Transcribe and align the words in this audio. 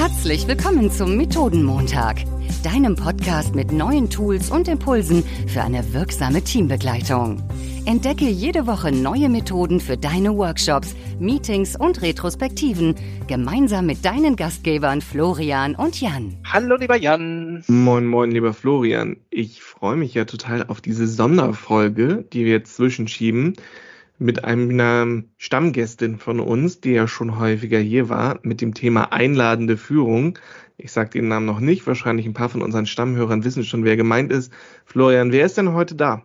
Herzlich 0.00 0.48
willkommen 0.48 0.90
zum 0.90 1.18
Methodenmontag, 1.18 2.24
deinem 2.64 2.96
Podcast 2.96 3.54
mit 3.54 3.70
neuen 3.70 4.08
Tools 4.08 4.50
und 4.50 4.66
Impulsen 4.66 5.22
für 5.46 5.60
eine 5.60 5.92
wirksame 5.92 6.42
Teambegleitung. 6.42 7.42
Entdecke 7.84 8.24
jede 8.24 8.66
Woche 8.66 8.92
neue 8.92 9.28
Methoden 9.28 9.78
für 9.78 9.98
deine 9.98 10.34
Workshops, 10.34 10.96
Meetings 11.18 11.76
und 11.76 12.00
Retrospektiven 12.00 12.94
gemeinsam 13.26 13.84
mit 13.84 14.02
deinen 14.02 14.36
Gastgebern 14.36 15.02
Florian 15.02 15.74
und 15.74 16.00
Jan. 16.00 16.34
Hallo 16.50 16.76
lieber 16.76 16.96
Jan. 16.96 17.62
Moin, 17.68 18.06
moin, 18.06 18.30
lieber 18.30 18.54
Florian. 18.54 19.18
Ich 19.28 19.62
freue 19.62 19.96
mich 19.96 20.14
ja 20.14 20.24
total 20.24 20.64
auf 20.68 20.80
diese 20.80 21.06
Sonderfolge, 21.06 22.24
die 22.32 22.46
wir 22.46 22.52
jetzt 22.52 22.74
zwischenschieben 22.74 23.52
mit 24.20 24.44
einer 24.44 25.22
Stammgästin 25.38 26.18
von 26.18 26.40
uns, 26.40 26.80
die 26.80 26.92
ja 26.92 27.08
schon 27.08 27.38
häufiger 27.38 27.78
hier 27.78 28.10
war, 28.10 28.38
mit 28.42 28.60
dem 28.60 28.74
Thema 28.74 29.12
einladende 29.12 29.78
Führung. 29.78 30.38
Ich 30.76 30.92
sage 30.92 31.10
den 31.10 31.28
Namen 31.28 31.46
noch 31.46 31.60
nicht, 31.60 31.86
wahrscheinlich 31.86 32.26
ein 32.26 32.34
paar 32.34 32.50
von 32.50 32.62
unseren 32.62 32.86
Stammhörern 32.86 33.44
wissen 33.44 33.64
schon, 33.64 33.84
wer 33.84 33.96
gemeint 33.96 34.30
ist. 34.30 34.52
Florian, 34.84 35.32
wer 35.32 35.46
ist 35.46 35.56
denn 35.56 35.72
heute 35.72 35.94
da? 35.94 36.22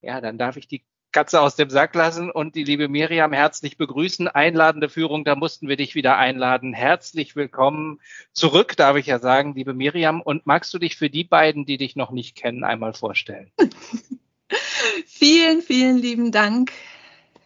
Ja, 0.00 0.22
dann 0.22 0.38
darf 0.38 0.56
ich 0.56 0.68
die 0.68 0.82
Katze 1.12 1.40
aus 1.40 1.54
dem 1.54 1.70
Sack 1.70 1.94
lassen 1.94 2.30
und 2.30 2.54
die 2.56 2.64
liebe 2.64 2.88
Miriam 2.88 3.32
herzlich 3.32 3.76
begrüßen. 3.76 4.26
Einladende 4.26 4.88
Führung, 4.88 5.24
da 5.24 5.36
mussten 5.36 5.68
wir 5.68 5.76
dich 5.76 5.94
wieder 5.94 6.16
einladen. 6.16 6.72
Herzlich 6.72 7.36
willkommen 7.36 8.00
zurück, 8.32 8.74
darf 8.76 8.96
ich 8.96 9.06
ja 9.06 9.18
sagen, 9.18 9.54
liebe 9.54 9.74
Miriam. 9.74 10.22
Und 10.22 10.46
magst 10.46 10.72
du 10.72 10.78
dich 10.78 10.96
für 10.96 11.10
die 11.10 11.24
beiden, 11.24 11.66
die 11.66 11.76
dich 11.76 11.94
noch 11.94 12.10
nicht 12.10 12.36
kennen, 12.36 12.64
einmal 12.64 12.94
vorstellen? 12.94 13.50
vielen, 15.06 15.62
vielen 15.62 15.98
lieben 15.98 16.32
Dank, 16.32 16.72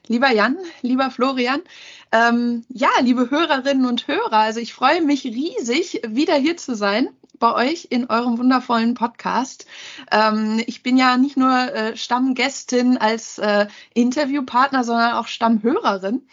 Lieber 0.09 0.30
Jan, 0.33 0.57
lieber 0.80 1.11
Florian, 1.11 1.61
ähm, 2.12 2.65
ja, 2.71 2.89
liebe 3.03 3.30
Hörerinnen 3.30 3.85
und 3.85 4.09
Hörer, 4.09 4.39
also 4.39 4.59
ich 4.59 4.73
freue 4.73 5.03
mich 5.03 5.25
riesig, 5.25 6.01
wieder 6.09 6.35
hier 6.35 6.57
zu 6.57 6.75
sein 6.75 7.11
bei 7.39 7.53
euch 7.53 7.89
in 7.91 8.09
eurem 8.09 8.39
wundervollen 8.39 8.95
Podcast. 8.95 9.66
Ähm, 10.10 10.63
ich 10.66 10.82
bin 10.82 10.97
ja 10.97 11.19
nicht 11.19 11.37
nur 11.37 11.52
äh, 11.52 11.95
Stammgästin 11.95 12.97
als 12.97 13.37
äh, 13.37 13.66
Interviewpartner, 13.93 14.82
sondern 14.82 15.13
auch 15.13 15.27
Stammhörerin. 15.27 16.27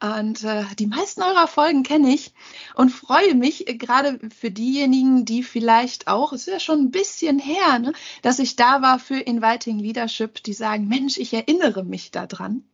Und 0.00 0.42
äh, 0.42 0.64
die 0.76 0.88
meisten 0.88 1.22
eurer 1.22 1.46
Folgen 1.46 1.84
kenne 1.84 2.12
ich 2.12 2.32
und 2.74 2.90
freue 2.90 3.36
mich 3.36 3.68
äh, 3.68 3.76
gerade 3.76 4.18
für 4.36 4.50
diejenigen, 4.50 5.24
die 5.24 5.44
vielleicht 5.44 6.08
auch, 6.08 6.32
es 6.32 6.48
ist 6.48 6.52
ja 6.52 6.58
schon 6.58 6.80
ein 6.80 6.90
bisschen 6.90 7.38
her, 7.38 7.78
ne, 7.78 7.92
dass 8.22 8.40
ich 8.40 8.56
da 8.56 8.82
war 8.82 8.98
für 8.98 9.20
Inviting 9.20 9.78
Leadership, 9.78 10.42
die 10.42 10.52
sagen, 10.52 10.88
Mensch, 10.88 11.16
ich 11.16 11.32
erinnere 11.32 11.84
mich 11.84 12.10
daran 12.10 12.64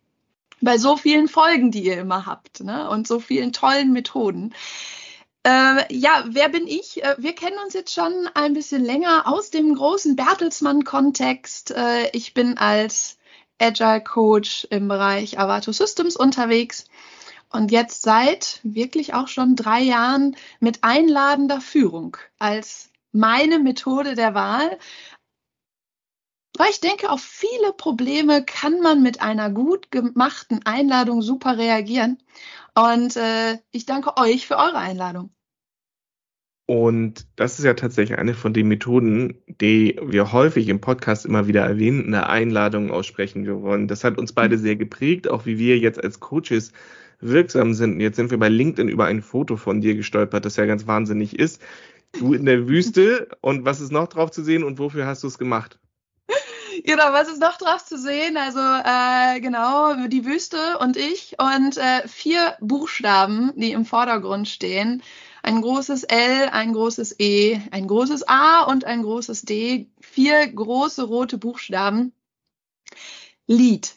bei 0.61 0.79
so 0.79 0.97
vielen 0.97 1.29
Folgen, 1.29 1.71
die 1.71 1.85
ihr 1.85 1.99
immer 1.99 2.27
habt 2.27 2.63
ne? 2.63 2.89
und 2.91 3.07
so 3.07 3.21
vielen 3.21 3.53
tollen 3.53 3.93
Methoden. 3.93 4.55
Äh, 5.43 5.95
ja, 5.95 6.25
wer 6.27 6.51
bin 6.51 6.67
ich? 6.67 7.03
Äh, 7.03 7.17
wir 7.19 7.35
kennen 7.35 7.57
uns 7.65 7.73
jetzt 7.73 7.95
schon 7.95 8.29
ein 8.35 8.53
bisschen 8.53 8.85
länger 8.85 9.27
aus 9.27 9.51
dem 9.51 9.75
großen 9.75 10.15
Bertelsmann-Kontext. 10.15 11.71
Äh, 11.71 12.11
ich 12.13 12.35
bin 12.35 12.59
als 12.59 13.19
Agile 13.59 14.03
Coach 14.03 14.67
im 14.71 14.89
Bereich 14.89 15.39
Avato 15.39 15.73
Systems 15.73 16.17
unterwegs 16.17 16.85
und 17.51 17.71
jetzt 17.71 18.03
seit 18.03 18.61
wirklich 18.63 19.15
auch 19.15 19.29
schon 19.29 19.57
drei 19.57 19.81
Jahren 19.81 20.37
mit 20.61 20.83
einladender 20.83 21.61
Führung 21.61 22.17
als 22.39 22.91
meine 23.13 23.59
Methode 23.59 24.15
der 24.15 24.35
Wahl 24.35 24.79
weil 26.61 26.69
ich 26.73 26.81
denke, 26.81 27.09
auf 27.09 27.23
viele 27.23 27.73
Probleme 27.73 28.45
kann 28.45 28.83
man 28.83 29.03
mit 29.03 29.23
einer 29.23 29.49
gut 29.49 29.91
gemachten 29.91 30.61
Einladung 30.67 31.23
super 31.23 31.57
reagieren. 31.57 32.19
Und 32.75 33.17
äh, 33.17 33.57
ich 33.73 33.87
danke 33.87 34.19
euch 34.19 34.47
für 34.47 34.59
eure 34.59 34.77
Einladung. 34.77 35.31
Und 36.67 37.27
das 37.37 37.59
ist 37.59 37.65
ja 37.65 37.73
tatsächlich 37.73 38.19
eine 38.19 38.35
von 38.35 38.53
den 38.53 38.69
Methoden, 38.69 39.43
die 39.47 39.99
wir 40.03 40.33
häufig 40.33 40.69
im 40.69 40.83
Podcast 40.83 41.25
immer 41.25 41.49
wieder 41.49 41.63
erwähnen, 41.63 42.09
eine 42.09 42.29
Einladung 42.29 42.91
aussprechen. 42.91 43.47
Wir 43.47 43.63
wollen, 43.63 43.89
das 43.89 44.05
hat 44.05 44.19
uns 44.19 44.35
beide 44.35 44.59
sehr 44.59 44.77
geprägt, 44.77 45.31
auch 45.31 45.47
wie 45.47 45.59
wir 45.59 45.79
jetzt 45.79 46.05
als 46.05 46.21
Coaches 46.21 46.73
wirksam 47.21 47.73
sind. 47.73 48.03
Jetzt 48.03 48.17
sind 48.17 48.31
wir 48.31 48.39
bei 48.39 48.51
LinkedIn 48.51 48.91
über 48.91 49.07
ein 49.07 49.23
Foto 49.23 49.57
von 49.57 49.81
dir 49.81 49.95
gestolpert, 49.95 50.45
das 50.45 50.57
ja 50.57 50.67
ganz 50.67 50.87
wahnsinnig 50.87 51.39
ist. 51.39 51.63
Du 52.19 52.35
in 52.35 52.45
der 52.45 52.69
Wüste 52.69 53.29
und 53.41 53.65
was 53.65 53.81
ist 53.81 53.93
noch 53.93 54.09
drauf 54.09 54.31
zu 54.31 54.45
sehen 54.45 54.63
und 54.63 54.79
wofür 54.79 55.07
hast 55.07 55.23
du 55.23 55.27
es 55.27 55.39
gemacht? 55.39 55.80
Genau, 56.85 57.13
was 57.13 57.29
ist 57.29 57.41
noch 57.41 57.57
drauf 57.59 57.85
zu 57.85 57.99
sehen? 57.99 58.37
Also 58.37 58.61
äh, 58.61 59.41
genau, 59.41 60.07
die 60.07 60.25
Wüste 60.25 60.79
und 60.79 60.97
ich 60.97 61.37
und 61.39 61.77
äh, 61.77 62.07
vier 62.09 62.57
Buchstaben, 62.61 63.53
die 63.57 63.73
im 63.73 63.85
Vordergrund 63.85 64.49
stehen. 64.49 65.03
Ein 65.43 65.63
großes 65.63 66.05
L, 66.05 66.49
ein 66.51 66.73
großes 66.73 67.17
E, 67.19 67.61
ein 67.71 67.87
großes 67.87 68.29
A 68.29 68.65
und 68.65 68.85
ein 68.85 69.03
großes 69.03 69.43
D. 69.43 69.91
Vier 70.01 70.47
große 70.53 71.03
rote 71.03 71.39
Buchstaben. 71.39 72.13
Lied. 73.47 73.95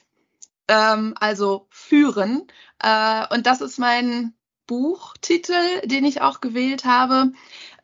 Ähm, 0.67 1.13
also 1.19 1.67
führen. 1.69 2.47
Äh, 2.79 3.25
und 3.33 3.45
das 3.45 3.61
ist 3.61 3.77
mein 3.77 4.33
Buchtitel, 4.67 5.81
den 5.85 6.05
ich 6.05 6.21
auch 6.21 6.41
gewählt 6.41 6.85
habe. 6.85 7.33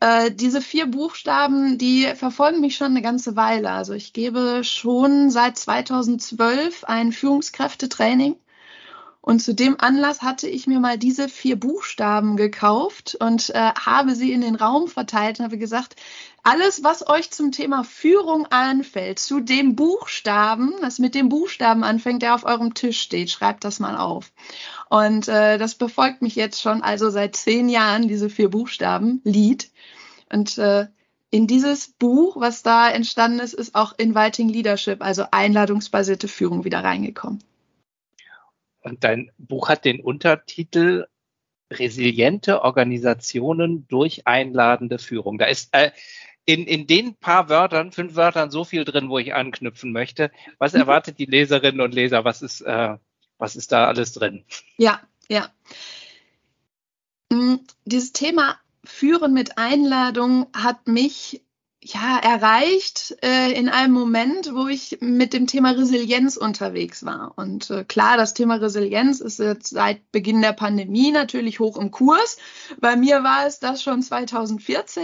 Äh, 0.02 0.32
diese 0.32 0.62
vier 0.62 0.86
Buchstaben, 0.86 1.78
die 1.78 2.06
verfolgen 2.16 2.62
mich 2.62 2.76
schon 2.78 2.88
eine 2.88 3.02
ganze 3.02 3.36
Weile. 3.36 3.72
Also 3.72 3.94
ich 3.94 4.14
gebe 4.14 4.64
schon 4.64 5.30
seit 5.30 5.58
2012 5.58 6.86
ein 6.86 7.12
Führungskräftetraining. 7.12 8.36
Und 9.22 9.42
zu 9.42 9.54
dem 9.54 9.80
Anlass 9.80 10.22
hatte 10.22 10.48
ich 10.48 10.66
mir 10.66 10.80
mal 10.80 10.98
diese 10.98 11.28
vier 11.28 11.60
Buchstaben 11.60 12.38
gekauft 12.38 13.18
und 13.20 13.50
äh, 13.50 13.74
habe 13.74 14.16
sie 14.16 14.32
in 14.32 14.42
den 14.42 14.56
Raum 14.56 14.88
verteilt 14.88 15.40
und 15.40 15.46
habe 15.46 15.58
gesagt, 15.58 15.98
alles, 16.44 16.84
was 16.84 17.08
euch 17.08 17.32
zum 17.32 17.52
Thema 17.52 17.84
Führung 17.84 18.46
anfällt, 18.48 19.20
zu 19.20 19.40
dem 19.40 19.76
Buchstaben, 19.76 20.74
das 20.82 21.00
mit 21.00 21.16
dem 21.16 21.30
Buchstaben 21.30 21.84
anfängt, 21.84 22.22
der 22.22 22.36
auf 22.36 22.46
eurem 22.46 22.74
Tisch 22.74 23.02
steht, 23.02 23.30
schreibt 23.30 23.64
das 23.64 23.80
mal 23.80 23.98
auf. 23.98 24.32
Und 24.90 25.28
äh, 25.28 25.58
das 25.58 25.76
befolgt 25.76 26.22
mich 26.22 26.36
jetzt 26.36 26.62
schon 26.62 26.82
also 26.82 27.10
seit 27.10 27.36
zehn 27.36 27.70
Jahren, 27.70 28.08
diese 28.08 28.30
vier 28.30 28.50
Buchstaben, 28.50 29.22
Lied. 29.24 29.72
Und 30.32 30.58
äh, 30.58 30.88
in 31.32 31.46
dieses 31.46 31.90
Buch, 31.90 32.38
was 32.40 32.64
da 32.64 32.90
entstanden 32.90 33.40
ist, 33.40 33.54
ist 33.54 33.76
auch 33.76 33.94
Inviting 33.98 34.50
Leadership, 34.50 35.04
also 35.04 35.26
einladungsbasierte 35.32 36.28
Führung, 36.28 36.64
wieder 36.64 36.84
reingekommen. 36.84 37.44
Und 38.82 39.04
dein 39.04 39.32
Buch 39.38 39.70
hat 39.70 39.86
den 39.86 40.00
Untertitel 40.00 41.06
Resiliente 41.72 42.64
Organisationen 42.64 43.88
durch 43.88 44.26
einladende 44.26 44.98
Führung. 44.98 45.38
Da 45.38 45.46
ist 45.46 45.70
äh, 45.74 45.92
in, 46.46 46.66
in 46.66 46.88
den 46.88 47.16
paar 47.16 47.50
Wörtern, 47.50 47.92
fünf 47.92 48.16
Wörtern, 48.16 48.52
so 48.52 48.64
viel 48.64 48.86
drin, 48.86 49.10
wo 49.10 49.20
ich 49.20 49.34
anknüpfen 49.34 49.92
möchte. 49.92 50.32
Was 50.58 50.74
erwartet 50.74 51.20
die 51.20 51.26
Leserinnen 51.26 51.82
und 51.82 51.94
Leser? 51.94 52.26
Was 52.26 52.42
ist, 52.42 52.62
äh, 52.62 52.98
was 53.38 53.56
ist 53.56 53.72
da 53.72 53.88
alles 53.88 54.14
drin? 54.14 54.44
Ja, 54.78 55.02
ja. 55.28 55.50
Mm, 57.32 57.56
dieses 57.86 58.14
Thema 58.14 58.60
Führen 58.84 59.34
mit 59.34 59.58
Einladung 59.58 60.48
hat 60.54 60.88
mich 60.88 61.44
ja 61.82 62.18
erreicht 62.18 63.16
äh, 63.24 63.52
in 63.54 63.70
einem 63.70 63.94
Moment, 63.94 64.54
wo 64.54 64.68
ich 64.68 64.98
mit 65.00 65.34
dem 65.34 65.48
Thema 65.48 65.72
Resilienz 65.72 66.36
unterwegs 66.36 67.06
war. 67.06 67.34
Und 67.38 67.70
äh, 67.70 67.86
klar, 67.86 68.18
das 68.18 68.34
Thema 68.34 68.56
Resilienz 68.56 69.22
ist 69.22 69.40
jetzt 69.40 69.70
seit 69.70 70.12
Beginn 70.12 70.42
der 70.42 70.54
Pandemie 70.54 71.12
natürlich 71.12 71.60
hoch 71.60 71.78
im 71.78 71.92
Kurs. 71.92 72.38
Bei 72.80 72.96
mir 72.96 73.24
war 73.24 73.48
es 73.48 73.60
das 73.60 73.82
schon 73.82 74.02
2014. 74.02 75.04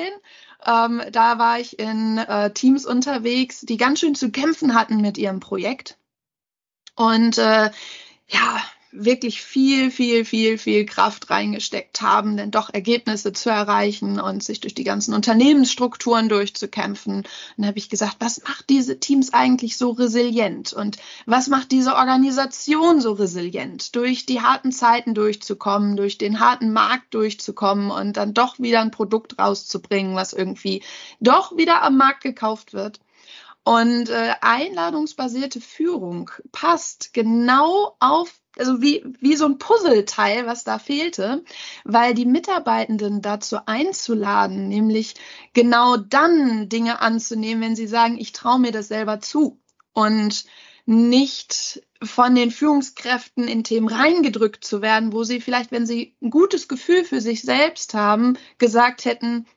Ähm, 0.66 1.02
da 1.12 1.40
war 1.40 1.60
ich 1.60 1.80
in 1.80 2.18
äh, 2.18 2.52
Teams 2.52 2.86
unterwegs, 2.86 3.62
die 3.62 3.78
ganz 3.78 4.00
schön 4.00 4.16
zu 4.16 4.32
kämpfen 4.32 4.76
hatten 4.76 4.98
mit 4.98 5.18
ihrem 5.18 5.40
Projekt. 5.40 5.98
Und 6.96 7.38
äh, 7.38 7.72
ja, 8.28 8.62
wirklich 8.98 9.42
viel, 9.42 9.92
viel, 9.92 10.26
viel, 10.26 10.58
viel 10.58 10.86
Kraft 10.86 11.30
reingesteckt 11.30 12.02
haben, 12.02 12.38
denn 12.38 12.52
doch 12.52 12.74
Ergebnisse 12.74 13.34
zu 13.34 13.50
erreichen 13.50 14.20
und 14.20 14.44
sich 14.44 14.62
durch 14.62 14.74
die 14.74 14.84
ganzen 14.84 15.14
Unternehmensstrukturen 15.14 16.30
durchzukämpfen. 16.30 17.18
Und 17.18 17.28
dann 17.58 17.68
habe 17.68 17.78
ich 17.78 17.90
gesagt, 17.90 18.18
was 18.20 18.42
macht 18.44 18.70
diese 18.70 19.00
Teams 19.00 19.34
eigentlich 19.34 19.78
so 19.78 19.92
resilient 19.92 20.74
und 20.74 20.98
was 21.26 21.48
macht 21.48 21.72
diese 21.72 21.96
Organisation 21.96 23.02
so 23.02 23.14
resilient, 23.14 23.96
durch 23.96 24.26
die 24.26 24.42
harten 24.42 24.72
Zeiten 24.72 25.14
durchzukommen, 25.14 25.98
durch 25.98 26.18
den 26.18 26.40
harten 26.40 26.74
Markt 26.74 27.14
durchzukommen 27.14 27.92
und 27.92 28.18
dann 28.18 28.34
doch 28.34 28.60
wieder 28.60 28.82
ein 28.82 28.92
Produkt 28.92 29.38
rauszubringen, 29.40 30.16
was 30.16 30.34
irgendwie 30.34 30.84
doch 31.20 31.56
wieder 31.58 31.84
am 31.84 31.98
Markt 31.98 32.24
gekauft 32.24 32.74
wird. 32.74 33.00
Und 33.66 34.10
äh, 34.10 34.36
einladungsbasierte 34.42 35.60
Führung 35.60 36.30
passt 36.52 37.14
genau 37.14 37.98
auf 38.00 38.40
also 38.58 38.82
wie, 38.82 39.04
wie 39.20 39.36
so 39.36 39.46
ein 39.46 39.58
Puzzleteil, 39.58 40.46
was 40.46 40.64
da 40.64 40.80
fehlte, 40.80 41.44
weil 41.84 42.14
die 42.14 42.26
Mitarbeitenden 42.26 43.22
dazu 43.22 43.58
einzuladen, 43.66 44.70
nämlich 44.70 45.16
genau 45.54 45.98
dann 45.98 46.70
Dinge 46.70 47.02
anzunehmen, 47.02 47.62
wenn 47.62 47.76
sie 47.76 47.88
sagen, 47.88 48.18
ich 48.18 48.32
traue 48.32 48.60
mir 48.60 48.72
das 48.72 48.88
selber 48.88 49.20
zu. 49.20 49.60
Und 49.92 50.46
nicht 50.86 51.82
von 52.04 52.36
den 52.36 52.52
Führungskräften 52.52 53.48
in 53.48 53.64
Themen 53.64 53.88
reingedrückt 53.88 54.64
zu 54.64 54.82
werden, 54.82 55.14
wo 55.14 55.24
sie 55.24 55.42
vielleicht, 55.42 55.72
wenn 55.72 55.88
sie 55.88 56.16
ein 56.22 56.30
gutes 56.30 56.68
Gefühl 56.68 57.04
für 57.04 57.22
sich 57.22 57.42
selbst 57.42 57.94
haben, 57.94 58.38
gesagt 58.60 59.06
hätten, 59.06 59.48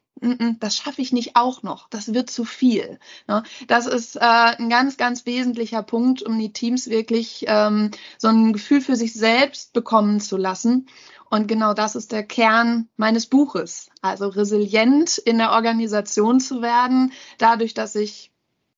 das 0.61 0.77
schaffe 0.77 1.03
ich 1.03 1.13
nicht 1.13 1.37
auch 1.37 1.63
noch, 1.63 1.89
das 1.89 2.13
wird 2.15 2.31
zu 2.31 2.45
viel. 2.45 2.99
Ne? 3.27 3.43
Das 3.67 3.87
ist 3.87 4.17
äh, 4.17 4.21
ein 4.21 4.69
ganz, 4.69 4.97
ganz 4.97 5.27
wesentlicher 5.27 5.83
Punkt, 5.83 6.23
um 6.23 6.39
die 6.39 6.53
Teams 6.53 6.89
wirklich 6.89 7.45
ähm, 7.47 7.91
so 8.19 8.29
ein 8.29 8.53
Gefühl 8.53 8.81
für 8.81 8.97
sich 8.97 9.15
selbst 9.15 9.73
bekommen 9.73 10.21
zu 10.21 10.37
lassen. 10.37 10.89
Und 11.31 11.47
genau 11.47 11.75
das 11.75 11.95
ist 11.95 12.13
der 12.13 12.23
Kern 12.23 12.89
meines 12.97 13.27
Buches. 13.27 13.91
Also 14.01 14.29
resilient 14.29 15.19
in 15.19 15.39
der 15.39 15.53
Organisation 15.53 16.41
zu 16.41 16.63
werden, 16.63 17.13
dadurch, 17.39 17.75
dass 17.75 17.95
ich 17.95 18.33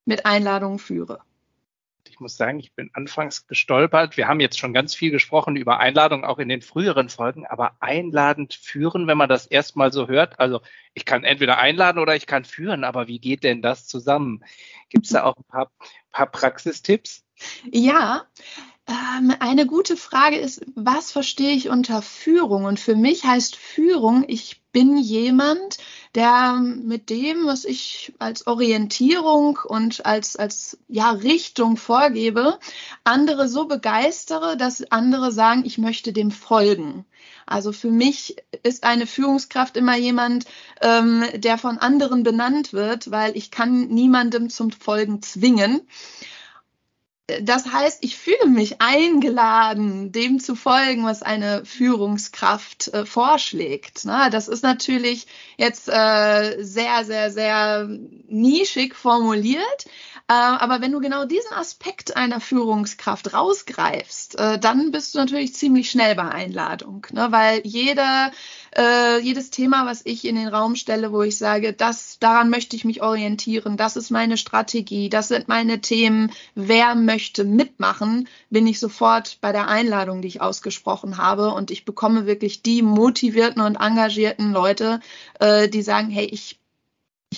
mit 0.05 0.27
Einladungen 0.27 0.79
führe. 0.79 1.21
Ich 2.21 2.23
muss 2.23 2.37
sagen, 2.37 2.59
ich 2.59 2.75
bin 2.75 2.91
anfangs 2.93 3.47
gestolpert. 3.47 4.19
Wir 4.19 4.29
haben 4.29 4.41
jetzt 4.41 4.59
schon 4.59 4.75
ganz 4.75 4.95
viel 4.95 5.11
gesprochen 5.11 5.57
über 5.57 5.81
Einladungen, 5.81 6.27
auch 6.27 6.39
in 6.39 6.51
den 6.51 6.61
früheren 6.61 7.09
Folgen, 7.09 7.47
aber 7.47 7.79
einladend 7.81 8.53
führen, 8.53 9.07
wenn 9.07 9.17
man 9.17 9.31
das 9.31 9.47
erstmal 9.47 9.91
so 9.91 10.07
hört. 10.07 10.39
Also 10.39 10.61
ich 10.93 11.07
kann 11.07 11.25
entweder 11.25 11.57
einladen 11.57 11.99
oder 11.99 12.15
ich 12.15 12.27
kann 12.27 12.45
führen, 12.45 12.85
aber 12.85 13.09
wie 13.09 13.21
geht 13.21 13.43
denn 13.43 13.63
das 13.63 13.87
zusammen? 13.87 14.45
Gibt 14.91 15.07
es 15.07 15.13
da 15.13 15.25
auch 15.25 15.35
ein 15.35 15.45
paar, 15.45 15.71
paar 16.13 16.27
Praxistipps? 16.27 17.25
Ja, 17.73 18.27
ähm, 18.87 19.33
eine 19.41 19.65
gute 19.65 19.97
Frage 19.97 20.37
ist, 20.37 20.67
was 20.75 21.13
verstehe 21.13 21.55
ich 21.55 21.71
unter 21.71 22.03
Führung? 22.03 22.65
Und 22.65 22.79
für 22.79 22.97
mich 22.97 23.25
heißt 23.25 23.57
Führung, 23.57 24.27
ich 24.29 24.60
bin 24.73 24.97
jemand, 24.99 25.79
der 26.15 26.55
mit 26.55 27.11
dem, 27.11 27.47
was 27.47 27.65
ich 27.65 28.13
als 28.19 28.47
Orientierung 28.47 29.59
und 29.65 30.07
als, 30.07 30.37
als 30.37 30.79
ja, 30.89 31.11
Richtung 31.11 31.77
vorgebe, 31.77 32.59
andere 33.05 33.49
so 33.49 33.67
begeistere, 33.67 34.57
dass 34.57 34.91
andere 34.91 35.33
sagen, 35.33 35.65
ich 35.65 35.79
möchte 35.79 36.13
dem 36.13 36.31
folgen. 36.31 37.05
Also 37.47 37.73
für 37.73 37.91
mich 37.91 38.37
ist 38.63 38.85
eine 38.85 39.07
Führungskraft 39.07 39.77
immer 39.77 39.97
jemand, 39.97 40.45
ähm, 40.81 41.25
der 41.35 41.59
von 41.59 41.79
anderen 41.79 42.23
benannt 42.23 42.73
wird, 42.73 43.11
weil 43.11 43.37
ich 43.37 43.51
kann 43.51 43.89
niemandem 43.89 44.51
zum 44.51 44.71
Folgen 44.71 45.21
zwingen 45.21 45.81
das 47.43 47.67
heißt, 47.67 47.99
ich 48.03 48.17
fühle 48.17 48.47
mich 48.47 48.81
eingeladen, 48.81 50.13
dem 50.13 50.41
zu 50.41 50.55
folgen, 50.55 51.05
was 51.05 51.23
eine 51.23 51.65
Führungskraft 51.65 52.89
äh, 52.89 53.07
vorschlägt. 53.07 54.05
Ne? 54.05 54.29
Das 54.31 54.49
ist 54.49 54.63
natürlich 54.63 55.27
jetzt 55.57 55.89
äh, 55.89 56.63
sehr, 56.63 57.05
sehr, 57.05 57.31
sehr 57.31 57.89
nischig 58.29 58.95
formuliert. 58.95 59.87
Äh, 60.31 60.33
aber 60.33 60.81
wenn 60.81 60.93
du 60.93 61.01
genau 61.01 61.25
diesen 61.25 61.53
Aspekt 61.55 62.17
einer 62.17 62.39
Führungskraft 62.39 63.35
rausgreifst, 63.35 64.39
äh, 64.39 64.61
dann 64.61 64.93
bist 64.93 65.13
du 65.13 65.19
natürlich 65.19 65.57
ziemlich 65.57 65.91
schnell 65.91 66.15
bei 66.15 66.29
Einladung. 66.29 67.05
Ne? 67.11 67.33
Weil 67.33 67.63
jeder 67.65 68.31
äh, 68.77 69.19
jedes 69.21 69.51
Thema, 69.51 69.87
was 69.87 70.03
ich 70.05 70.25
in 70.25 70.37
den 70.37 70.47
Raum 70.47 70.77
stelle, 70.77 71.11
wo 71.11 71.23
ich 71.23 71.37
sage, 71.37 71.73
das, 71.73 72.19
daran 72.21 72.49
möchte 72.49 72.77
ich 72.77 72.85
mich 72.85 73.03
orientieren, 73.03 73.77
das 73.77 73.97
ist 73.97 74.11
meine 74.11 74.37
Strategie, 74.37 75.09
das 75.09 75.29
sind 75.29 75.49
meine 75.49 75.81
Themen, 75.81 76.31
wer 76.55 76.95
möchte 76.95 77.43
mitmachen, 77.43 78.29
bin 78.51 78.69
ich 78.69 78.79
sofort 78.79 79.39
bei 79.41 79.51
der 79.51 79.67
Einladung, 79.67 80.23
die 80.23 80.29
ich 80.29 80.41
ausgesprochen 80.41 81.17
habe 81.17 81.53
und 81.55 81.73
ich 81.73 81.85
bekomme 81.85 82.27
wirklich 82.27 82.63
die 82.63 82.83
motivierten 82.83 83.63
und 83.63 83.77
engagierten 83.77 84.53
Leute, 84.53 85.01
äh, 85.41 85.69
die 85.69 85.83
sagen, 85.83 86.11
hey, 86.11 86.27
ich 86.27 86.60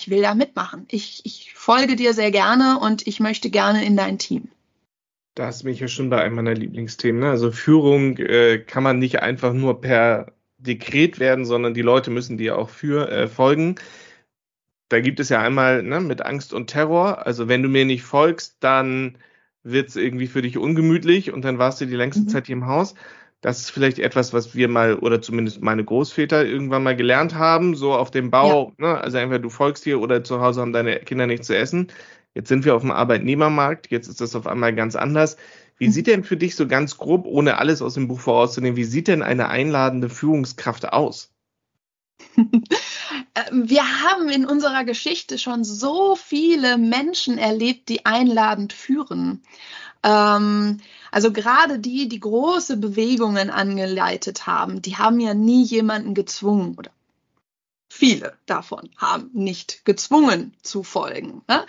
ich 0.03 0.09
will 0.09 0.21
da 0.21 0.35
mitmachen. 0.35 0.85
Ich, 0.89 1.21
ich 1.23 1.53
folge 1.53 1.95
dir 1.95 2.13
sehr 2.13 2.31
gerne 2.31 2.77
und 2.79 3.07
ich 3.07 3.21
möchte 3.21 3.49
gerne 3.49 3.85
in 3.85 3.95
dein 3.95 4.17
Team. 4.17 4.49
Da 5.33 5.45
hast 5.45 5.63
du 5.63 5.67
mich 5.67 5.79
ja 5.79 5.87
schon 5.87 6.09
bei 6.09 6.21
einem 6.21 6.35
meiner 6.35 6.53
Lieblingsthemen. 6.53 7.21
Ne? 7.21 7.29
Also 7.29 7.51
Führung 7.51 8.17
äh, 8.17 8.59
kann 8.59 8.83
man 8.83 8.99
nicht 8.99 9.21
einfach 9.21 9.53
nur 9.53 9.79
per 9.79 10.33
Dekret 10.57 11.19
werden, 11.19 11.45
sondern 11.45 11.73
die 11.73 11.81
Leute 11.81 12.11
müssen 12.11 12.37
dir 12.37 12.57
auch 12.57 12.69
für 12.69 13.09
äh, 13.09 13.27
folgen. 13.27 13.75
Da 14.89 14.99
gibt 14.99 15.21
es 15.21 15.29
ja 15.29 15.41
einmal 15.41 15.83
ne, 15.83 16.01
mit 16.01 16.21
Angst 16.21 16.53
und 16.53 16.67
Terror. 16.67 17.25
Also 17.25 17.47
wenn 17.47 17.63
du 17.63 17.69
mir 17.69 17.85
nicht 17.85 18.03
folgst, 18.03 18.57
dann 18.59 19.17
wird 19.63 19.87
es 19.87 19.95
irgendwie 19.95 20.27
für 20.27 20.41
dich 20.41 20.57
ungemütlich 20.57 21.31
und 21.31 21.45
dann 21.45 21.59
warst 21.59 21.79
du 21.79 21.85
die 21.85 21.95
längste 21.95 22.23
mhm. 22.23 22.27
Zeit 22.27 22.47
hier 22.47 22.57
im 22.57 22.67
Haus. 22.67 22.93
Das 23.43 23.59
ist 23.59 23.71
vielleicht 23.71 23.99
etwas, 23.99 24.31
was 24.31 24.55
wir 24.55 24.69
mal 24.69 24.95
oder 24.95 25.21
zumindest 25.21 25.61
meine 25.61 25.83
Großväter 25.83 26.45
irgendwann 26.45 26.81
mal 26.81 26.95
gelernt 26.95 27.35
haben, 27.35 27.75
so 27.75 27.93
auf 27.93 28.09
dem 28.09 28.31
Bau. 28.31 28.73
Ja. 28.79 28.87
Ne? 28.87 29.01
Also 29.01 29.17
entweder 29.17 29.39
du 29.39 29.49
folgst 29.49 29.83
hier 29.83 29.99
oder 29.99 30.23
zu 30.23 30.39
Hause 30.39 30.61
haben 30.61 30.71
deine 30.71 30.99
Kinder 30.99 31.27
nichts 31.27 31.47
zu 31.47 31.57
essen. 31.57 31.91
Jetzt 32.35 32.47
sind 32.47 32.63
wir 32.63 32.73
auf 32.73 32.83
dem 32.83 32.91
Arbeitnehmermarkt, 32.91 33.91
jetzt 33.91 34.07
ist 34.07 34.21
das 34.21 34.33
auf 34.33 34.47
einmal 34.47 34.73
ganz 34.73 34.95
anders. 34.95 35.35
Wie 35.77 35.89
sieht 35.89 36.07
denn 36.07 36.23
für 36.23 36.37
dich 36.37 36.55
so 36.55 36.67
ganz 36.67 36.97
grob, 36.97 37.25
ohne 37.25 37.57
alles 37.57 37.81
aus 37.81 37.95
dem 37.95 38.07
Buch 38.07 38.21
vorauszunehmen, 38.21 38.77
wie 38.77 38.85
sieht 38.85 39.09
denn 39.09 39.21
eine 39.21 39.49
einladende 39.49 40.09
Führungskraft 40.09 40.93
aus? 40.93 41.33
Ähm, 43.35 43.67
wir 43.67 43.83
haben 43.83 44.29
in 44.29 44.45
unserer 44.45 44.83
Geschichte 44.83 45.39
schon 45.39 45.63
so 45.63 46.15
viele 46.15 46.77
Menschen 46.77 47.39
erlebt, 47.39 47.89
die 47.89 48.05
einladend 48.05 48.73
führen. 48.73 49.41
Ähm, 50.03 50.79
also 51.13 51.31
gerade 51.31 51.77
die, 51.77 52.09
die 52.09 52.19
große 52.19 52.77
Bewegungen 52.77 53.51
angeleitet 53.51 54.47
haben, 54.47 54.81
die 54.81 54.97
haben 54.97 55.19
ja 55.19 55.35
nie 55.35 55.63
jemanden 55.63 56.15
gezwungen 56.15 56.75
oder 56.75 56.89
viele 57.87 58.33
davon 58.47 58.89
haben 58.97 59.29
nicht 59.33 59.85
gezwungen 59.85 60.55
zu 60.63 60.81
folgen. 60.81 61.43
Ne? 61.47 61.65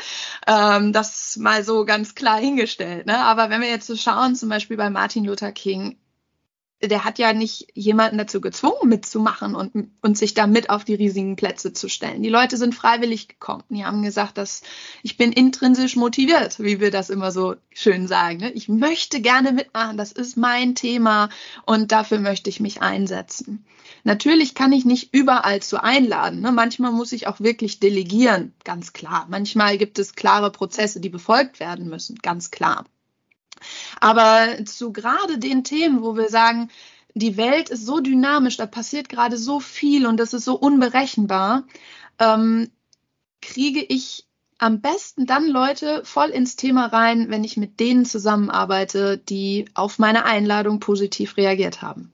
Ähm, 0.47 0.95
das 0.95 1.37
mal 1.37 1.63
so 1.63 1.85
ganz 1.85 2.15
klar 2.15 2.41
hingestellt. 2.41 3.05
Ne? 3.05 3.19
Aber 3.19 3.51
wenn 3.51 3.61
wir 3.61 3.69
jetzt 3.69 3.87
so 3.87 3.97
schauen, 3.97 4.35
zum 4.35 4.49
Beispiel 4.49 4.79
bei 4.79 4.89
Martin 4.89 5.27
Luther 5.27 5.53
King, 5.53 5.99
der 6.89 7.05
hat 7.05 7.19
ja 7.19 7.33
nicht 7.33 7.69
jemanden 7.75 8.19
dazu 8.19 8.41
gezwungen, 8.41 8.89
mitzumachen 8.89 9.55
und, 9.55 9.91
und 10.03 10.19
sich 10.19 10.35
da 10.35 10.47
mit 10.47 10.71
auf 10.71 10.85
die 10.85 10.95
riesigen 10.95 11.37
Plätze 11.37 11.73
zu 11.73 11.89
stellen. 11.89 12.23
Die 12.23 12.29
Leute 12.29 12.57
sind 12.57 12.75
freiwillig 12.75 13.29
gekommen. 13.29 13.65
Die 13.69 13.85
haben 13.85 14.03
gesagt, 14.03 14.39
dass 14.39 14.63
ich 15.03 15.17
bin 15.17 15.33
intrinsisch 15.33 15.97
motiviert, 15.97 16.61
wie 16.61 16.81
wir 16.81 16.91
das 16.91 17.11
immer 17.11 17.33
so 17.33 17.57
schön 17.73 18.07
sagen. 18.07 18.39
Ne? 18.39 18.53
Ich 18.53 18.69
möchte 18.69 19.21
gerne 19.21 19.53
mitmachen, 19.53 19.97
das 19.97 20.13
ist 20.13 20.37
mein 20.37 20.75
Thema 20.75 21.29
und 21.67 21.93
dafür 21.93 22.21
möchte 22.21 22.51
ich 22.51 22.61
mich 22.61 22.83
einsetzen. 22.83 23.65
Natürlich 24.03 24.55
kann 24.55 24.73
ich 24.73 24.85
nicht 24.85 25.15
überall 25.15 25.61
zu 25.61 25.83
einladen. 25.83 26.41
Ne? 26.41 26.53
Manchmal 26.53 26.93
muss 26.93 27.13
ich 27.13 27.27
auch 27.27 27.41
wirklich 27.41 27.81
delegieren, 27.81 28.53
ganz 28.65 28.93
klar. 28.93 29.27
Manchmal 29.31 29.79
gibt 29.79 29.99
es 29.99 30.15
klare 30.15 30.51
Prozesse, 30.51 31.01
die 31.01 31.09
befolgt 31.09 31.61
werden 31.61 31.89
müssen, 31.89 32.17
ganz 32.17 32.51
klar. 32.51 32.85
Aber 34.01 34.65
zu 34.65 34.93
gerade 34.93 35.39
den 35.39 35.65
Themen, 35.65 36.03
wo 36.03 36.17
wir 36.17 36.29
sagen, 36.29 36.71
die 37.15 37.37
Welt 37.37 37.71
ist 37.71 37.87
so 37.87 38.01
dynamisch, 38.01 38.57
da 38.57 38.67
passiert 38.67 39.09
gerade 39.09 39.37
so 39.37 39.61
viel 39.61 40.07
und 40.07 40.19
das 40.19 40.35
ist 40.35 40.45
so 40.45 40.57
unberechenbar, 40.57 41.65
ähm, 42.19 42.71
kriege 43.41 43.83
ich 43.83 44.27
am 44.59 44.81
besten 44.81 45.27
dann 45.27 45.49
Leute 45.49 46.03
voll 46.05 46.31
ins 46.31 46.57
Thema 46.57 46.87
rein, 46.87 47.31
wenn 47.31 47.45
ich 47.45 47.57
mit 47.57 47.81
denen 47.81 48.05
zusammenarbeite, 48.05 49.19
die 49.19 49.67
auf 49.75 49.99
meine 49.99 50.25
Einladung 50.25 50.81
positiv 50.81 51.37
reagiert 51.37 51.83
haben. 51.83 52.13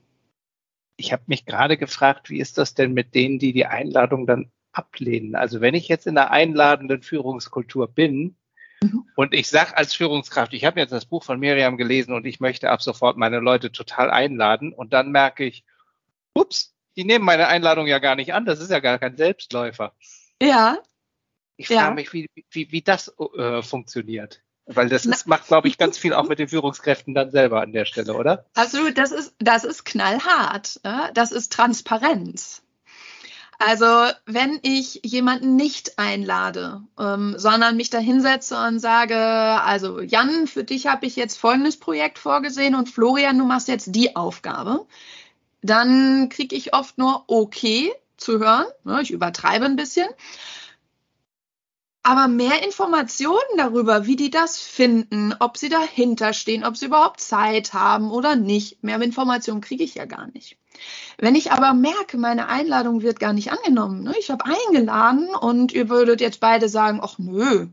Ich 0.97 1.11
habe 1.11 1.23
mich 1.27 1.45
gerade 1.45 1.77
gefragt, 1.77 2.29
wie 2.29 2.39
ist 2.39 2.57
das 2.57 2.73
denn 2.73 2.93
mit 2.93 3.15
denen, 3.15 3.39
die 3.39 3.53
die 3.53 3.65
Einladung 3.65 4.27
dann 4.27 4.51
ablehnen? 4.71 5.35
Also 5.35 5.61
wenn 5.61 5.73
ich 5.73 5.87
jetzt 5.87 6.05
in 6.05 6.15
der 6.15 6.31
einladenden 6.31 7.01
Führungskultur 7.01 7.87
bin, 7.87 8.35
Mhm. 8.83 9.05
Und 9.15 9.33
ich 9.33 9.47
sage 9.47 9.77
als 9.77 9.93
Führungskraft, 9.93 10.53
ich 10.53 10.65
habe 10.65 10.79
jetzt 10.79 10.91
das 10.91 11.05
Buch 11.05 11.23
von 11.23 11.39
Miriam 11.39 11.77
gelesen 11.77 12.13
und 12.13 12.25
ich 12.25 12.39
möchte 12.39 12.69
ab 12.69 12.81
sofort 12.81 13.17
meine 13.17 13.39
Leute 13.39 13.71
total 13.71 14.09
einladen. 14.09 14.73
Und 14.73 14.93
dann 14.93 15.11
merke 15.11 15.45
ich, 15.45 15.63
ups, 16.33 16.73
die 16.95 17.03
nehmen 17.03 17.25
meine 17.25 17.47
Einladung 17.47 17.87
ja 17.87 17.99
gar 17.99 18.15
nicht 18.15 18.33
an. 18.33 18.45
Das 18.45 18.59
ist 18.59 18.71
ja 18.71 18.79
gar 18.79 18.99
kein 18.99 19.17
Selbstläufer. 19.17 19.93
Ja. 20.41 20.79
Ich 21.57 21.67
frage 21.67 21.79
ja. 21.79 21.91
mich, 21.91 22.11
wie, 22.13 22.29
wie, 22.49 22.71
wie 22.71 22.81
das 22.81 23.13
äh, 23.37 23.61
funktioniert. 23.61 24.41
Weil 24.65 24.89
das 24.89 25.05
ist, 25.05 25.27
macht, 25.27 25.47
glaube 25.47 25.67
ich, 25.67 25.77
ganz 25.77 25.97
viel 25.97 26.13
auch 26.13 26.27
mit 26.27 26.39
den 26.39 26.47
Führungskräften 26.47 27.13
dann 27.13 27.31
selber 27.31 27.61
an 27.61 27.73
der 27.73 27.85
Stelle, 27.85 28.13
oder? 28.13 28.45
Absolut, 28.53 28.97
das 28.97 29.11
ist, 29.11 29.35
das 29.39 29.63
ist 29.63 29.85
knallhart. 29.85 30.79
Ne? 30.83 31.11
Das 31.13 31.31
ist 31.31 31.51
Transparenz. 31.51 32.63
Also 33.63 33.85
wenn 34.25 34.59
ich 34.63 35.01
jemanden 35.03 35.55
nicht 35.55 35.99
einlade, 35.99 36.81
ähm, 36.99 37.35
sondern 37.37 37.77
mich 37.77 37.91
da 37.91 37.99
hinsetze 37.99 38.57
und 38.57 38.79
sage, 38.79 39.15
also 39.15 40.01
Jan, 40.01 40.47
für 40.47 40.63
dich 40.63 40.87
habe 40.87 41.05
ich 41.05 41.15
jetzt 41.15 41.37
folgendes 41.37 41.77
Projekt 41.77 42.17
vorgesehen 42.17 42.73
und 42.73 42.89
Florian, 42.89 43.37
du 43.37 43.45
machst 43.45 43.67
jetzt 43.67 43.93
die 43.93 44.15
Aufgabe, 44.15 44.87
dann 45.61 46.29
kriege 46.29 46.55
ich 46.55 46.73
oft 46.73 46.97
nur 46.97 47.25
okay 47.27 47.91
zu 48.17 48.39
hören. 48.39 48.65
Ne, 48.83 49.01
ich 49.03 49.11
übertreibe 49.11 49.65
ein 49.65 49.75
bisschen. 49.75 50.07
Aber 52.03 52.27
mehr 52.27 52.63
Informationen 52.63 53.57
darüber, 53.57 54.07
wie 54.07 54.15
die 54.15 54.31
das 54.31 54.59
finden, 54.59 55.35
ob 55.39 55.57
sie 55.57 55.69
dahinter 55.69 56.33
stehen, 56.33 56.63
ob 56.65 56.75
sie 56.75 56.87
überhaupt 56.87 57.19
Zeit 57.19 57.73
haben 57.73 58.09
oder 58.09 58.35
nicht, 58.35 58.83
mehr 58.83 58.99
Informationen 59.01 59.61
kriege 59.61 59.83
ich 59.83 59.93
ja 59.95 60.05
gar 60.05 60.27
nicht. 60.27 60.57
Wenn 61.19 61.35
ich 61.35 61.51
aber 61.51 61.73
merke, 61.73 62.17
meine 62.17 62.47
Einladung 62.47 63.03
wird 63.03 63.19
gar 63.19 63.33
nicht 63.33 63.51
angenommen, 63.51 64.01
ne? 64.03 64.15
ich 64.19 64.31
habe 64.31 64.45
eingeladen 64.45 65.29
und 65.35 65.73
ihr 65.73 65.89
würdet 65.89 66.21
jetzt 66.21 66.39
beide 66.39 66.69
sagen, 66.69 67.01
ach 67.03 67.19
nö, 67.19 67.67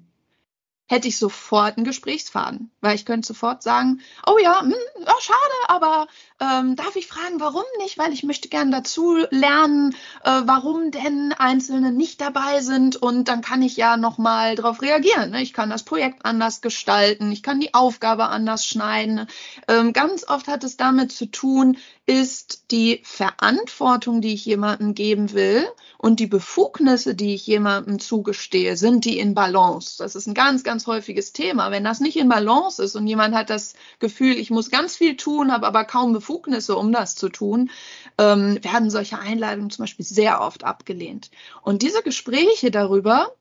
hätte 0.88 1.06
ich 1.06 1.18
sofort 1.18 1.76
einen 1.76 1.84
Gesprächsfaden, 1.84 2.70
weil 2.80 2.94
ich 2.94 3.04
könnte 3.04 3.28
sofort 3.28 3.62
sagen, 3.62 4.00
oh 4.26 4.38
ja, 4.42 4.62
mh, 4.62 4.74
hm, 4.74 5.04
oh, 5.06 5.20
schade, 5.20 5.38
aber 5.68 6.08
ähm, 6.40 6.76
darf 6.76 6.96
ich 6.96 7.06
fragen, 7.06 7.40
warum 7.40 7.64
nicht? 7.78 7.98
Weil 7.98 8.12
ich 8.12 8.22
möchte 8.22 8.48
gern 8.48 8.70
dazu 8.70 9.18
lernen, 9.30 9.94
äh, 10.24 10.42
warum 10.44 10.90
denn 10.90 11.34
Einzelne 11.36 11.92
nicht 11.92 12.20
dabei 12.20 12.60
sind 12.62 12.96
und 12.96 13.28
dann 13.28 13.42
kann 13.42 13.62
ich 13.62 13.76
ja 13.76 13.96
nochmal 13.96 14.54
darauf 14.54 14.80
reagieren. 14.80 15.30
Ne? 15.30 15.42
Ich 15.42 15.52
kann 15.52 15.70
das 15.70 15.82
Projekt 15.82 16.24
anders 16.24 16.62
gestalten, 16.62 17.30
ich 17.32 17.42
kann 17.42 17.60
die 17.60 17.74
Aufgabe 17.74 18.28
anders 18.28 18.64
schneiden. 18.64 19.26
Ähm, 19.68 19.92
ganz 19.92 20.26
oft 20.26 20.48
hat 20.48 20.64
es 20.64 20.76
damit 20.76 21.12
zu 21.12 21.26
tun, 21.26 21.76
ist 22.06 22.70
die 22.70 23.02
Verantwortung, 23.04 24.22
die 24.22 24.32
ich 24.32 24.46
jemandem 24.46 24.94
geben 24.94 25.32
will 25.34 25.68
und 25.98 26.20
die 26.20 26.26
Befugnisse, 26.26 27.14
die 27.14 27.34
ich 27.34 27.46
jemandem 27.46 27.98
zugestehe, 27.98 28.78
sind 28.78 29.04
die 29.04 29.18
in 29.18 29.34
Balance? 29.34 29.96
Das 29.98 30.14
ist 30.14 30.26
ein 30.26 30.32
ganz, 30.32 30.64
ganz 30.64 30.77
häufiges 30.86 31.32
Thema. 31.32 31.70
Wenn 31.70 31.84
das 31.84 32.00
nicht 32.00 32.16
in 32.16 32.28
Balance 32.28 32.82
ist 32.82 32.96
und 32.96 33.06
jemand 33.06 33.34
hat 33.34 33.50
das 33.50 33.74
Gefühl, 33.98 34.36
ich 34.36 34.50
muss 34.50 34.70
ganz 34.70 34.96
viel 34.96 35.16
tun, 35.16 35.52
habe 35.52 35.66
aber 35.66 35.84
kaum 35.84 36.12
Befugnisse, 36.12 36.76
um 36.76 36.92
das 36.92 37.14
zu 37.14 37.28
tun, 37.28 37.70
ähm, 38.18 38.58
werden 38.62 38.90
solche 38.90 39.18
Einladungen 39.18 39.70
zum 39.70 39.84
Beispiel 39.84 40.06
sehr 40.06 40.40
oft 40.40 40.64
abgelehnt. 40.64 41.30
Und 41.62 41.82
diese 41.82 42.02
Gespräche 42.02 42.70
darüber, 42.70 43.32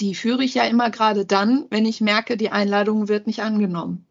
die 0.00 0.14
führe 0.14 0.44
ich 0.44 0.54
ja 0.54 0.64
immer 0.64 0.90
gerade 0.90 1.24
dann, 1.24 1.66
wenn 1.70 1.86
ich 1.86 2.00
merke, 2.00 2.36
die 2.36 2.50
Einladung 2.50 3.08
wird 3.08 3.26
nicht 3.26 3.40
angenommen. 3.42 4.06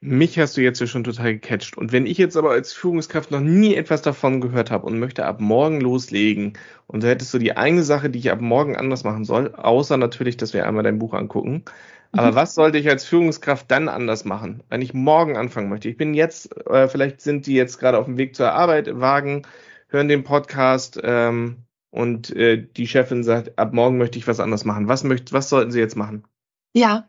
Mich 0.00 0.38
hast 0.38 0.56
du 0.56 0.60
jetzt 0.60 0.80
ja 0.80 0.86
schon 0.86 1.04
total 1.04 1.34
gecatcht. 1.34 1.78
Und 1.78 1.90
wenn 1.90 2.06
ich 2.06 2.18
jetzt 2.18 2.36
aber 2.36 2.50
als 2.50 2.72
Führungskraft 2.72 3.30
noch 3.30 3.40
nie 3.40 3.74
etwas 3.74 4.02
davon 4.02 4.40
gehört 4.40 4.70
habe 4.70 4.86
und 4.86 4.98
möchte 4.98 5.24
ab 5.24 5.40
morgen 5.40 5.80
loslegen 5.80 6.52
und 6.86 7.02
da 7.02 7.08
hättest 7.08 7.32
du 7.32 7.38
die 7.38 7.56
eine 7.56 7.82
Sache, 7.82 8.10
die 8.10 8.18
ich 8.18 8.30
ab 8.30 8.40
morgen 8.40 8.76
anders 8.76 9.04
machen 9.04 9.24
soll, 9.24 9.54
außer 9.54 9.96
natürlich, 9.96 10.36
dass 10.36 10.52
wir 10.52 10.66
einmal 10.66 10.84
dein 10.84 10.98
Buch 10.98 11.14
angucken. 11.14 11.64
Aber 12.12 12.32
mhm. 12.32 12.34
was 12.34 12.54
sollte 12.54 12.78
ich 12.78 12.88
als 12.88 13.04
Führungskraft 13.06 13.70
dann 13.70 13.88
anders 13.88 14.24
machen, 14.24 14.62
wenn 14.68 14.82
ich 14.82 14.94
morgen 14.94 15.36
anfangen 15.36 15.70
möchte? 15.70 15.88
Ich 15.88 15.96
bin 15.96 16.14
jetzt, 16.14 16.54
äh, 16.66 16.88
vielleicht 16.88 17.20
sind 17.20 17.46
die 17.46 17.54
jetzt 17.54 17.78
gerade 17.78 17.98
auf 17.98 18.04
dem 18.04 18.18
Weg 18.18 18.36
zur 18.36 18.52
Arbeit, 18.52 19.00
Wagen, 19.00 19.42
hören 19.88 20.08
den 20.08 20.24
Podcast 20.24 21.00
ähm, 21.02 21.64
und 21.90 22.34
äh, 22.36 22.62
die 22.62 22.86
Chefin 22.86 23.24
sagt, 23.24 23.58
ab 23.58 23.72
morgen 23.72 23.98
möchte 23.98 24.18
ich 24.18 24.28
was 24.28 24.40
anders 24.40 24.64
machen. 24.64 24.88
Was, 24.88 25.04
möcht, 25.04 25.32
was 25.32 25.48
sollten 25.48 25.70
sie 25.70 25.80
jetzt 25.80 25.96
machen? 25.96 26.24
Ja, 26.74 27.08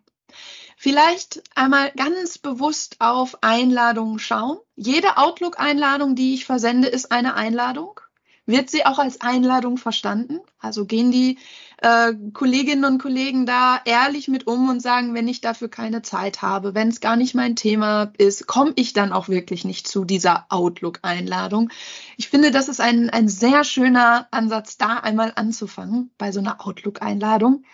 Vielleicht 0.80 1.42
einmal 1.56 1.92
ganz 1.98 2.38
bewusst 2.38 2.98
auf 3.00 3.40
Einladungen 3.42 4.20
schauen. 4.20 4.60
Jede 4.76 5.18
Outlook-Einladung, 5.18 6.14
die 6.14 6.36
ich 6.36 6.46
versende, 6.46 6.88
ist 6.88 7.12
eine 7.12 7.34
Einladung. 7.34 8.00
Wird 8.46 8.70
sie 8.70 8.86
auch 8.86 9.00
als 9.00 9.20
Einladung 9.20 9.78
verstanden? 9.78 10.40
Also 10.60 10.86
gehen 10.86 11.12
die 11.12 11.40
äh, 11.82 12.14
Kolleginnen 12.32 12.86
und 12.86 13.02
Kollegen 13.02 13.48
da 13.48 13.82
ehrlich 13.86 14.28
mit 14.28 14.46
um 14.46 14.70
und 14.70 14.80
sagen, 14.80 15.16
wenn 15.16 15.28
ich 15.28 15.42
dafür 15.42 15.68
keine 15.68 16.04
Zeit 16.04 16.44
habe, 16.44 16.76
wenn 16.76 16.90
es 16.90 17.00
gar 17.00 17.16
nicht 17.16 17.34
mein 17.34 17.56
Thema 17.56 18.14
ist, 18.20 18.46
komme 18.46 18.74
ich 18.76 18.94
dann 18.94 19.14
auch 19.14 19.30
wirklich 19.30 19.66
nicht 19.66 19.88
zu 19.88 20.06
dieser 20.06 20.46
Outlook-Einladung. 20.50 21.72
Ich 22.18 22.30
finde, 22.30 22.52
das 22.52 22.70
ist 22.70 22.82
ein, 22.82 23.10
ein 23.10 23.30
sehr 23.30 23.64
schöner 23.64 24.28
Ansatz, 24.30 24.78
da 24.78 24.98
einmal 24.98 25.34
anzufangen 25.36 26.12
bei 26.20 26.32
so 26.32 26.40
einer 26.40 26.64
Outlook-Einladung. 26.68 27.66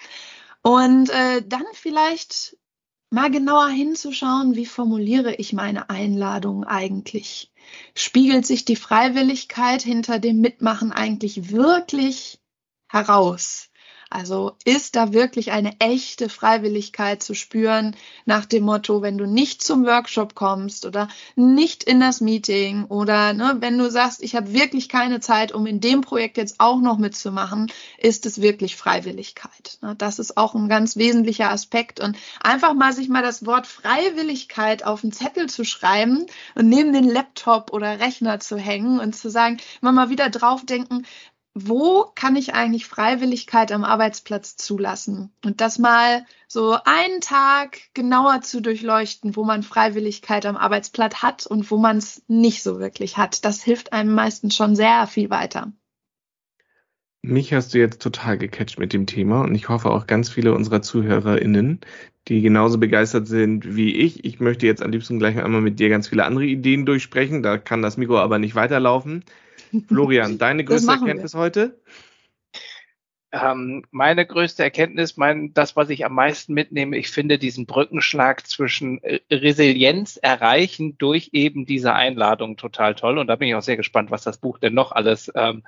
Und 0.62 1.10
äh, 1.10 1.44
dann 1.46 1.66
vielleicht 1.74 2.56
mal 3.14 3.30
genauer 3.30 3.70
hinzuschauen, 3.70 4.56
wie 4.56 4.66
formuliere 4.66 5.36
ich 5.36 5.54
meine 5.54 5.90
Einladung 5.90 6.64
eigentlich? 6.64 7.54
Spiegelt 7.96 8.46
sich 8.46 8.66
die 8.66 8.76
Freiwilligkeit 8.76 9.84
hinter 9.84 10.18
dem 10.18 10.42
Mitmachen 10.42 10.92
eigentlich 10.92 11.52
wirklich 11.52 12.42
heraus? 12.90 13.70
Also 14.14 14.52
ist 14.64 14.96
da 14.96 15.12
wirklich 15.12 15.52
eine 15.52 15.74
echte 15.80 16.30
Freiwilligkeit 16.30 17.24
zu 17.24 17.34
spüren 17.34 17.96
nach 18.26 18.46
dem 18.46 18.64
Motto, 18.64 19.02
wenn 19.02 19.18
du 19.18 19.26
nicht 19.26 19.64
zum 19.64 19.88
Workshop 19.88 20.36
kommst 20.36 20.86
oder 20.86 21.08
nicht 21.36 21.84
in 21.84 22.00
das 22.00 22.22
Meeting 22.22 22.86
oder 22.86 23.34
ne, 23.34 23.58
wenn 23.60 23.76
du 23.76 23.90
sagst, 23.90 24.22
ich 24.22 24.36
habe 24.36 24.54
wirklich 24.54 24.88
keine 24.88 25.20
Zeit, 25.20 25.52
um 25.52 25.66
in 25.66 25.80
dem 25.80 26.02
Projekt 26.02 26.38
jetzt 26.38 26.60
auch 26.60 26.80
noch 26.80 27.00
mitzumachen, 27.00 27.72
ist 27.98 28.28
es 28.28 28.40
wirklich 28.40 28.76
Freiwilligkeit. 28.76 29.80
Ne? 29.82 29.96
Das 29.98 30.20
ist 30.20 30.38
auch 30.38 30.54
ein 30.54 30.70
ganz 30.70 30.96
wesentlicher 30.96 31.50
Aspekt 31.50 32.00
und 32.00 32.16
einfach 32.40 32.76
mal 32.76 32.94
sich 32.94 33.10
mal 33.10 33.24
das 33.24 33.48
Wort 33.48 33.66
Freiwilligkeit 33.66 34.86
auf 34.86 35.02
den 35.02 35.12
Zettel 35.12 35.50
zu 35.50 35.66
schreiben 35.66 36.28
und 36.54 36.70
neben 36.70 36.94
den 36.94 37.10
Laptop 37.10 37.74
oder 37.74 38.00
Rechner 38.00 38.40
zu 38.40 38.58
hängen 38.58 39.00
und 39.00 39.16
zu 39.16 39.32
sagen, 39.32 39.58
mal 39.82 40.10
wieder 40.12 40.30
draufdenken, 40.30 41.08
wo 41.56 42.06
kann 42.16 42.36
ich 42.36 42.56
eigentlich 42.56 42.88
Freiwilligkeit 42.88 43.72
am 43.72 43.84
Arbeitsplatz 43.84 44.56
zulassen? 44.56 45.32
Und 45.46 45.62
das 45.62 45.78
mal 45.78 46.26
so 46.48 46.78
einen 46.84 47.22
Tag 47.22 47.80
genauer 47.94 48.42
zu 48.42 48.62
durchleuchten, 48.62 49.36
wo 49.36 49.44
man 49.44 49.62
Freiwilligkeit 49.62 50.46
am 50.48 50.58
Arbeitsplatz 50.58 51.22
hat 51.22 51.46
und 51.46 51.70
wo 51.70 51.78
man 51.78 51.98
es 51.98 52.24
nicht 52.28 52.64
so 52.64 52.80
wirklich 52.80 53.18
hat. 53.18 53.46
Das 53.46 53.62
hilft 53.62 53.94
einem 53.94 54.16
meistens 54.16 54.56
schon 54.56 54.76
sehr 54.76 55.06
viel 55.06 55.30
weiter. 55.30 55.72
Mich 57.22 57.54
hast 57.54 57.74
du 57.74 57.78
jetzt 57.78 58.02
total 58.02 58.38
gecatcht 58.38 58.80
mit 58.80 58.92
dem 58.92 59.06
Thema 59.06 59.44
und 59.44 59.56
ich 59.56 59.70
hoffe 59.70 59.92
auch 59.92 60.08
ganz 60.08 60.30
viele 60.30 60.54
unserer 60.54 60.82
ZuhörerInnen, 60.82 61.80
die 62.28 62.42
genauso 62.42 62.80
begeistert 62.80 63.28
sind 63.28 63.78
wie 63.78 63.96
ich. 63.96 64.26
Ich 64.26 64.42
möchte 64.42 64.66
jetzt 64.66 64.82
am 64.82 64.92
liebsten 64.92 65.20
gleich 65.20 65.42
einmal 65.42 65.62
mit 65.62 65.80
dir 65.80 65.88
ganz 65.88 66.10
viele 66.10 66.26
andere 66.26 66.46
Ideen 66.46 66.86
durchsprechen. 66.86 67.42
Da 67.42 67.58
kann 67.58 67.82
das 67.82 67.96
Mikro 67.96 68.18
aber 68.18 68.40
nicht 68.40 68.56
weiterlaufen. 68.56 69.24
Florian, 69.88 70.38
deine 70.40 70.64
größte 70.64 70.92
Erkenntnis 70.92 71.34
wir. 71.34 71.40
heute? 71.40 71.80
Ähm, 73.34 73.84
meine 73.90 74.28
größte 74.28 74.62
Erkenntnis, 74.62 75.18
mein, 75.18 75.56
das, 75.56 75.76
was 75.76 75.90
ich 75.90 76.06
am 76.06 76.14
meisten 76.14 76.54
mitnehme, 76.54 76.98
ich 76.98 77.10
finde 77.10 77.40
diesen 77.40 77.66
Brückenschlag 77.66 78.46
zwischen 78.46 79.04
äh, 79.04 79.22
Resilienz 79.32 80.18
erreichen 80.18 81.00
durch 81.00 81.32
eben 81.34 81.66
diese 81.66 81.94
Einladung 81.94 82.58
total 82.58 82.94
toll. 82.94 83.18
Und 83.18 83.26
da 83.26 83.36
bin 83.36 83.48
ich 83.48 83.56
auch 83.56 83.64
sehr 83.64 83.76
gespannt, 83.76 84.12
was 84.12 84.22
das 84.22 84.38
Buch 84.38 84.60
denn 84.60 84.76
noch 84.76 84.92
alles 84.92 85.32
ähm, 85.34 85.64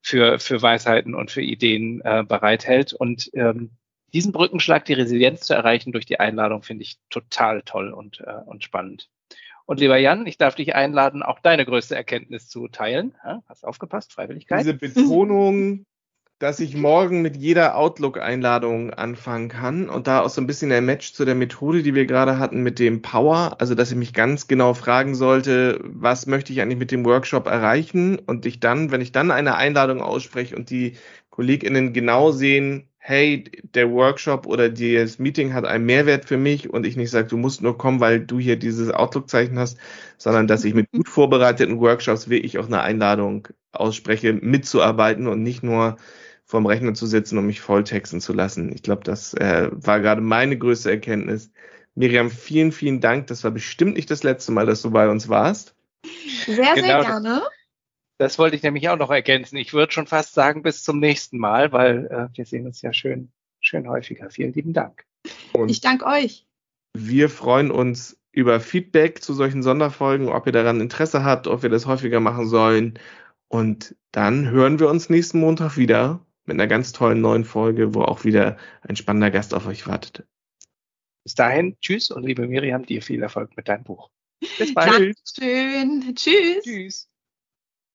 für, 0.00 0.38
für 0.38 0.62
Weisheiten 0.62 1.14
und 1.14 1.30
für 1.30 1.42
Ideen 1.42 2.00
äh, 2.02 2.24
bereithält. 2.26 2.94
Und 2.94 3.30
ähm, 3.34 3.72
diesen 4.14 4.32
Brückenschlag, 4.32 4.86
die 4.86 4.94
Resilienz 4.94 5.40
zu 5.40 5.52
erreichen 5.52 5.92
durch 5.92 6.06
die 6.06 6.20
Einladung, 6.20 6.62
finde 6.62 6.84
ich 6.84 6.96
total 7.10 7.60
toll 7.62 7.92
und, 7.92 8.20
äh, 8.20 8.40
und 8.46 8.64
spannend. 8.64 9.10
Und 9.66 9.80
lieber 9.80 9.96
Jan, 9.96 10.26
ich 10.26 10.36
darf 10.36 10.54
dich 10.54 10.74
einladen, 10.74 11.22
auch 11.22 11.40
deine 11.40 11.64
größte 11.64 11.94
Erkenntnis 11.94 12.48
zu 12.48 12.68
teilen. 12.68 13.14
Ja, 13.24 13.42
hast 13.48 13.64
aufgepasst, 13.64 14.12
Freiwilligkeit. 14.12 14.60
Diese 14.60 14.74
Betonung, 14.74 15.86
dass 16.38 16.60
ich 16.60 16.76
morgen 16.76 17.22
mit 17.22 17.36
jeder 17.36 17.76
Outlook-Einladung 17.76 18.92
anfangen 18.92 19.48
kann 19.48 19.88
und 19.88 20.06
da 20.06 20.20
auch 20.20 20.28
so 20.28 20.42
ein 20.42 20.46
bisschen 20.46 20.68
der 20.68 20.82
Match 20.82 21.14
zu 21.14 21.24
der 21.24 21.34
Methode, 21.34 21.82
die 21.82 21.94
wir 21.94 22.04
gerade 22.04 22.38
hatten 22.38 22.62
mit 22.62 22.78
dem 22.78 23.00
Power, 23.00 23.56
also 23.58 23.74
dass 23.74 23.90
ich 23.90 23.96
mich 23.96 24.12
ganz 24.12 24.48
genau 24.48 24.74
fragen 24.74 25.14
sollte, 25.14 25.80
was 25.82 26.26
möchte 26.26 26.52
ich 26.52 26.60
eigentlich 26.60 26.78
mit 26.78 26.90
dem 26.90 27.06
Workshop 27.06 27.46
erreichen 27.46 28.18
und 28.18 28.44
ich 28.44 28.60
dann, 28.60 28.90
wenn 28.90 29.00
ich 29.00 29.12
dann 29.12 29.30
eine 29.30 29.54
Einladung 29.54 30.02
ausspreche 30.02 30.56
und 30.56 30.68
die 30.68 30.98
KollegInnen 31.30 31.94
genau 31.94 32.32
sehen, 32.32 32.88
hey, 33.06 33.44
der 33.74 33.90
Workshop 33.90 34.46
oder 34.46 34.70
das 34.70 35.18
Meeting 35.18 35.52
hat 35.52 35.66
einen 35.66 35.84
Mehrwert 35.84 36.24
für 36.24 36.38
mich 36.38 36.70
und 36.70 36.86
ich 36.86 36.96
nicht 36.96 37.10
sage, 37.10 37.28
du 37.28 37.36
musst 37.36 37.60
nur 37.60 37.76
kommen, 37.76 38.00
weil 38.00 38.20
du 38.20 38.38
hier 38.38 38.56
dieses 38.56 38.90
Outlook-Zeichen 38.90 39.58
hast, 39.58 39.76
sondern 40.16 40.46
dass 40.46 40.64
ich 40.64 40.72
mit 40.72 40.90
gut 40.90 41.06
vorbereiteten 41.06 41.80
Workshops 41.80 42.30
wirklich 42.30 42.56
auch 42.56 42.66
eine 42.66 42.80
Einladung 42.80 43.48
ausspreche, 43.72 44.32
mitzuarbeiten 44.32 45.26
und 45.26 45.42
nicht 45.42 45.62
nur 45.62 45.98
vorm 46.46 46.64
Rechner 46.64 46.94
zu 46.94 47.04
sitzen 47.04 47.36
und 47.36 47.44
mich 47.44 47.60
volltexten 47.60 48.22
zu 48.22 48.32
lassen. 48.32 48.72
Ich 48.72 48.82
glaube, 48.82 49.04
das 49.04 49.34
äh, 49.34 49.68
war 49.70 50.00
gerade 50.00 50.22
meine 50.22 50.56
größte 50.56 50.90
Erkenntnis. 50.90 51.50
Miriam, 51.94 52.30
vielen, 52.30 52.72
vielen 52.72 53.02
Dank. 53.02 53.26
Das 53.26 53.44
war 53.44 53.50
bestimmt 53.50 53.96
nicht 53.96 54.10
das 54.10 54.22
letzte 54.22 54.50
Mal, 54.50 54.64
dass 54.64 54.80
du 54.80 54.90
bei 54.90 55.10
uns 55.10 55.28
warst. 55.28 55.74
Sehr, 56.46 56.56
sehr 56.56 56.74
genau. 56.74 57.02
gerne. 57.02 57.42
Das 58.18 58.38
wollte 58.38 58.56
ich 58.56 58.62
nämlich 58.62 58.88
auch 58.88 58.96
noch 58.96 59.10
ergänzen. 59.10 59.56
Ich 59.56 59.72
würde 59.72 59.92
schon 59.92 60.06
fast 60.06 60.34
sagen, 60.34 60.62
bis 60.62 60.82
zum 60.82 61.00
nächsten 61.00 61.38
Mal, 61.38 61.72
weil 61.72 62.06
äh, 62.06 62.36
wir 62.36 62.46
sehen 62.46 62.66
uns 62.66 62.80
ja 62.82 62.92
schön, 62.92 63.32
schön 63.60 63.88
häufiger. 63.88 64.30
Vielen 64.30 64.52
lieben 64.52 64.72
Dank. 64.72 65.04
Und 65.52 65.70
ich 65.70 65.80
danke 65.80 66.06
euch. 66.06 66.46
Wir 66.96 67.28
freuen 67.28 67.70
uns 67.70 68.16
über 68.30 68.60
Feedback 68.60 69.22
zu 69.22 69.34
solchen 69.34 69.62
Sonderfolgen, 69.62 70.28
ob 70.28 70.46
ihr 70.46 70.52
daran 70.52 70.80
Interesse 70.80 71.24
habt, 71.24 71.46
ob 71.46 71.62
wir 71.62 71.70
das 71.70 71.86
häufiger 71.86 72.20
machen 72.20 72.46
sollen. 72.46 72.98
Und 73.48 73.96
dann 74.12 74.50
hören 74.50 74.78
wir 74.78 74.88
uns 74.88 75.10
nächsten 75.10 75.40
Montag 75.40 75.76
wieder 75.76 76.24
mit 76.44 76.54
einer 76.54 76.66
ganz 76.66 76.92
tollen 76.92 77.20
neuen 77.20 77.44
Folge, 77.44 77.94
wo 77.94 78.02
auch 78.02 78.24
wieder 78.24 78.56
ein 78.82 78.96
spannender 78.96 79.30
Gast 79.30 79.54
auf 79.54 79.66
euch 79.66 79.86
wartet. 79.86 80.24
Bis 81.24 81.34
dahin, 81.34 81.76
tschüss 81.80 82.10
und 82.10 82.24
liebe 82.24 82.46
Miriam, 82.46 82.84
dir 82.84 83.00
viel 83.02 83.22
Erfolg 83.22 83.56
mit 83.56 83.68
deinem 83.68 83.84
Buch. 83.84 84.10
Bis 84.58 84.74
bald. 84.74 85.16
Dankeschön. 85.36 86.14
Tschüss. 86.14 86.64
Tschüss. 86.64 87.08